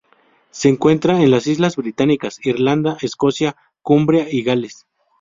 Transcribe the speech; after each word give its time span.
Se 0.49 0.67
encuentran 0.67 1.21
en 1.21 1.29
las 1.29 1.45
Islas 1.45 1.75
Británicas: 1.75 2.39
Irlanda, 2.43 2.97
Escocia, 3.01 3.55
Cumbria 3.83 4.25
y 4.31 4.41
Gales. 4.41 4.87